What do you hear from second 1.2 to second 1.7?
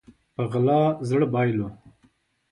بايلو